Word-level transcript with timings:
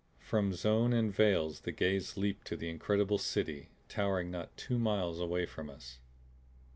From 0.17 0.51
zone 0.53 0.93
and 0.93 1.13
veils 1.13 1.59
the 1.59 1.71
gaze 1.71 2.17
leaped 2.17 2.47
to 2.47 2.55
the 2.57 2.71
incredible 2.71 3.19
City 3.19 3.69
towering 3.87 4.31
not 4.31 4.57
two 4.57 4.79
miles 4.79 5.19
away 5.19 5.45
from 5.45 5.69
us. 5.69 5.99